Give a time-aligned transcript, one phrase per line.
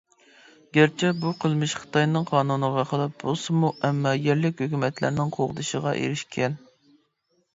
[0.77, 6.57] گەرچە بۇ قىلمىش خىتاينىڭ قانۇنىغا خىلاپ بولسىمۇ، ئەمما يەرلىك ھۆكۈمەتلەرنىڭ قوغدىشىغا ئېرىشكەن.